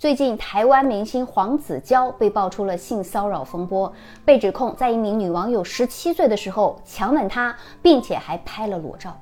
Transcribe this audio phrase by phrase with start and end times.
[0.00, 3.92] 最近，台湾明星黄子佼被爆出了性骚扰风波，
[4.24, 9.14] 被指控在一名女网友十七岁的时候强吻她，并且还拍了裸照。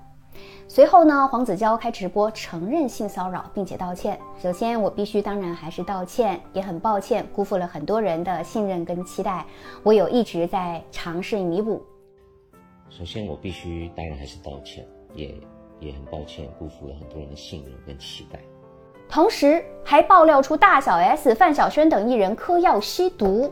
[0.69, 4.17] 随后呢，黄子佼开直播承认性骚扰，并且道歉。
[4.41, 9.45] 首先，我必须当然还是道歉，也很抱歉辜负了很多人的信任跟期待，
[9.83, 11.83] 我有一直在尝试弥补。
[12.88, 15.35] 首先，我必须当然还是道歉，也
[15.81, 18.38] 也很抱歉辜负了很多人的信任跟期待。
[19.11, 23.51] 同时，还爆料出大小 S、范晓萱等艺人嗑药吸毒。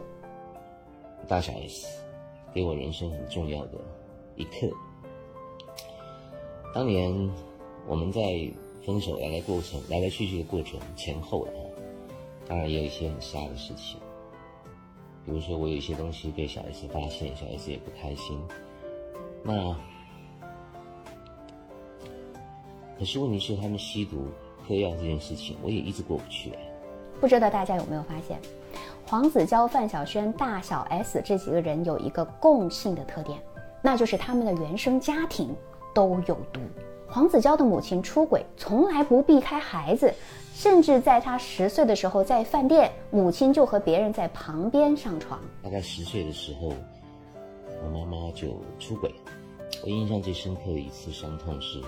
[1.27, 1.87] 大小 S
[2.55, 3.73] 给我人生很重要的
[4.37, 4.71] 一刻。
[6.75, 7.11] 当年
[7.87, 8.21] 我们在
[8.85, 11.51] 分手来来过程、来来去去的过程前后啊，
[12.47, 13.99] 当然也有一些很瞎的事情，
[15.25, 18.39] 比如说我有一些东西被小 S 发现，小 S 也不开心。
[19.43, 19.75] 那
[22.99, 24.29] 可是问题是，他们吸毒。
[24.67, 26.53] 嗑药这件事情，我也一直过不去。
[27.21, 28.39] 不知道大家有没有发现，
[29.07, 33.39] 黄子佼、范晓萱、大小 S 这几个人有一个共性的特点，
[33.81, 35.55] 那就是他们的原生家庭
[35.95, 36.61] 都有毒。
[37.09, 40.13] 黄子佼的母亲出轨，从来不避开孩子，
[40.53, 45.41] 甚至在他十岁的时候，在饭店，母亲就和别人在旁边上床。
[45.63, 46.73] 大概十岁的时候，
[47.85, 48.49] 我妈妈就
[48.81, 49.15] 出轨。
[49.85, 51.81] 我印象最深刻的一次伤痛是。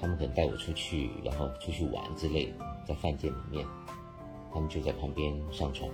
[0.00, 2.54] 他们可能带我出去，然后出去玩之类，
[2.86, 3.66] 在饭店里面，
[4.52, 5.90] 他们就在旁边上床。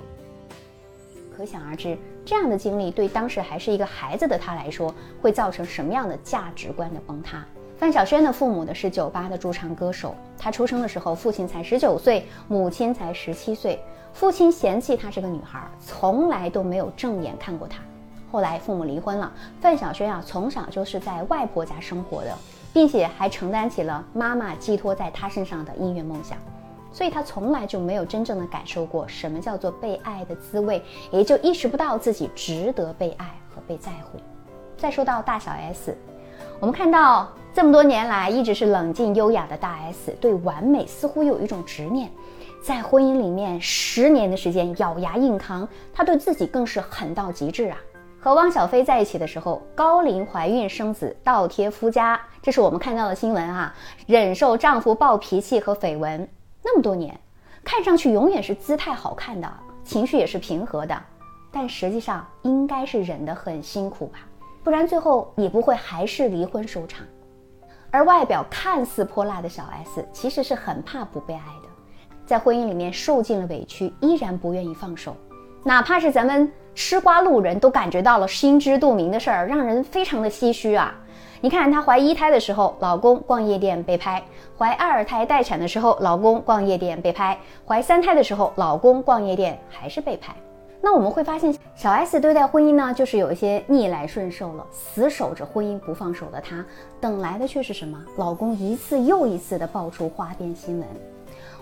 [1.37, 7.45] 可想而知，这样的经历对当时还是一个孩子的他来说，会造成什么样的价值观的崩塌？
[7.77, 13.81] 范晓萱的父母呢是酒吧的驻唱歌手，他出生的时候父亲才十九岁，母亲才十七岁，
[14.13, 17.83] 父亲嫌弃她是个女孩，从来都没有正眼看过她。
[18.31, 22.39] 后来父母离婚了，范晓萱啊从小就是在外婆家生活的。
[22.75, 26.37] 并且还承担起了妈妈寄托在他身上的音乐梦想，
[26.93, 34.19] 所以他从来就没有真正的感受过什么叫做被爱的滋味，也就意识不到自己值得被爱和被在乎。
[34.77, 35.97] 再说到大小 S，
[36.59, 42.11] 我们看到这么多年来一直是冷静优雅的大 S，对完美似乎有一种执念，
[42.61, 47.79] 在婚姻里面十年的时间咬牙硬扛，她对自己更是狠到极致啊。
[48.25, 53.75] 和汪小菲在一起的时候，高龄怀孕生子，倒贴夫家，这是我们看到的新闻啊。
[54.07, 56.27] 忍受丈夫暴脾气和绯闻
[56.63, 57.21] 那么多年，
[57.63, 59.53] 看上去永远是姿态好看的，
[59.85, 60.99] 情绪也是平和的，
[61.53, 64.21] 但实际上应该是忍得很辛苦吧，
[64.63, 67.05] 不然最后也不会还是离婚收场。
[67.91, 71.69] 而外表看似泼辣的小 S，其实是很怕不被爱的，
[72.25, 75.15] 在婚姻里面受尽了委屈，依然不愿意放手，
[75.63, 76.51] 哪怕是咱们。
[76.75, 80.95] 吃瓜路人都感觉到了心知肚明的事儿，让人非常的唏嘘啊！
[81.41, 84.21] 你看她怀一胎的时候，老公逛夜店被拍；
[84.59, 87.37] 怀二胎待产的时候，老公逛夜店被拍；
[87.67, 90.35] 怀三胎的时候，老公逛夜店还是被拍。
[90.81, 96.65] 那我们会发现，小 S 对待婚姻呢，就是有一些逆来顺受了，死守着婚姻不放手的她，
[97.01, 97.99] 等来的却是什么？
[98.17, 100.89] 老公一次又一次的爆出花边新闻。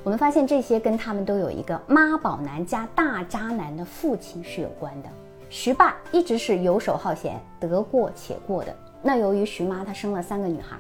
[0.05, 5.09] 我们发现这些跟他们都有一个妈宝男加大渣男的父亲是有关的。
[5.49, 8.75] 徐爸一直是游手好闲、得过且过的。
[9.01, 10.77] 那由于徐妈她生了三个女孩，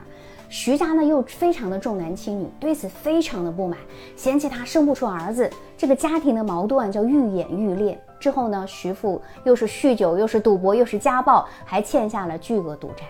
[0.48, 3.78] 徐家呢又非常的重男轻女，对此非常的不满，
[4.16, 8.00] 嫌弃他生不出儿子，这个家庭的矛盾就愈演愈烈。
[8.18, 13.04] 之后呢，徐父又是酗酒，又是赌博，又是家暴，还欠下了巨额赌债。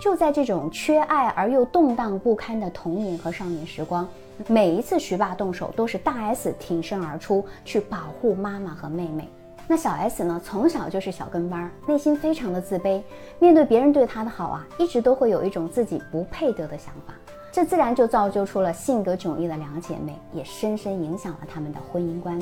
[0.00, 4.06] 就在这种缺爱而又动荡不堪的童年和少年时光。
[4.48, 9.28] 每一次徐爸动手，都是大 S 挺身而出去保护妈妈和妹妹。
[9.66, 13.02] 那小 S 呢，从小就是小跟班，内心非常的自卑，
[13.38, 17.14] 面对别人对她的好啊，一直都会有一种自己不配得的想法。
[17.50, 22.38] 这自然就造就出了性格迥异的两姐妹，也深深影响了他们的婚姻观，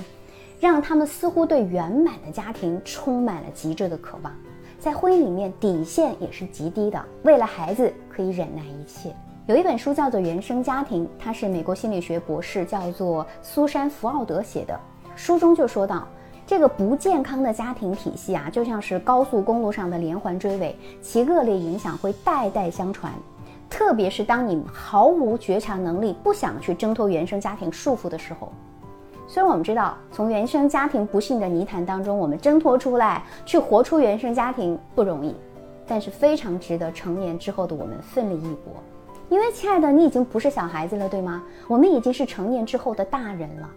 [0.58, 4.34] 让他们似乎对圆满的家庭充满了极致的渴望，
[4.80, 9.14] 在婚姻里面底线也是极低的，为了孩子可以忍耐一切。
[9.52, 14.80] 有一本书叫做《原生家庭》，它是美国心理学博士叫做苏珊·福奥德写的。
[15.14, 16.08] 书中就说到，
[16.46, 23.12] 这个不健康的家庭体系啊，就像是高速公路上的连环追尾，其恶劣影响会代代相传。
[23.68, 28.50] 特别是当你毫无觉察能力，不想去挣脱原生家庭束缚的时候。
[29.28, 35.36] 虽然我们知道，从原生家庭不幸的泥潭当中，我们挣脱出来，去活出原生家庭不容易，
[35.86, 38.72] 但是非常值得成年之后的我们奋力一搏。
[39.32, 41.42] 因为，亲爱的，你已经不是小孩子了，对吗？
[41.66, 43.70] 我们已经是成年之后的大人了，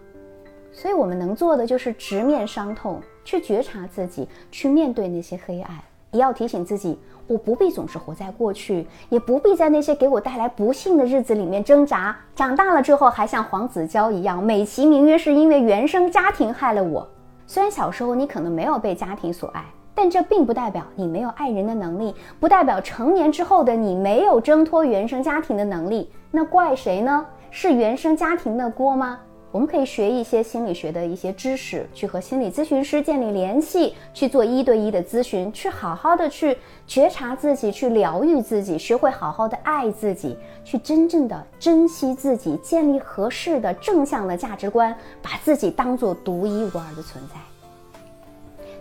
[0.70, 5.74] 所以我们能做的就是直面伤痛，去觉察自己，去面对那些黑暗，
[6.10, 12.14] 也要提醒自己，我不必总是活在过去，也不必在那些给我带来不幸的日子里面挣扎。
[12.34, 17.08] 长大了之后，还像黄子佼一样，美其名曰是因为原生家庭害了我。
[17.46, 19.64] 虽然小时候你可能没有被家庭所爱，
[19.96, 26.08] 但这并不代表你没有爱人的能力，不代表成年之后的你没有挣脱原生家庭的能力。
[26.30, 27.26] 那怪谁呢？
[27.50, 29.18] 是原生家庭的锅吗？
[29.52, 47.55] 我们可以学一些心理学的一些知识，去和心理咨询师建立联系，去做一对一的咨询，去好好的去觉察自己，去疗愈自己，学会好好的爱自己，去真正的珍惜自己，建立合适的正向的价值观，把自己当做独一无二的存在。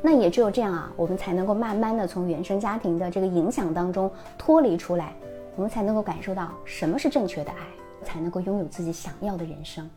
[0.06, 5.16] 那也只有这样啊，我们才能够慢慢的从原生家庭的这个影响当中脱离出来，
[5.56, 7.66] 我们才能够感受到什么是正确的爱，
[8.04, 9.90] 才能够拥有自己想要的人生。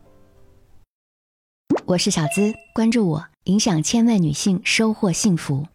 [1.84, 5.66] 我是小资，关注我，影响千万女性，收获幸福。